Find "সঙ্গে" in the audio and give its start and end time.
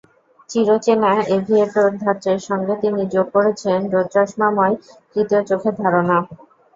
2.47-2.73